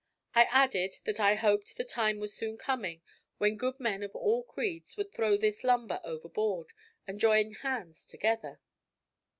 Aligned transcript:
I 0.33 0.45
added 0.45 0.95
that 1.03 1.19
I 1.19 1.35
hoped 1.35 1.77
the 1.77 1.83
time 1.83 2.17
was 2.17 2.33
soon 2.35 2.57
coming 2.57 3.03
when 3.37 3.55
good 3.55 3.79
men 3.79 4.01
of 4.01 4.15
all 4.15 4.41
creeds 4.41 4.97
would 4.97 5.13
throw 5.13 5.37
this 5.37 5.63
lumber 5.63 6.01
overboard 6.03 6.71
and 7.05 7.19
join 7.19 7.53
hands 7.53 8.03
together. 8.07 8.59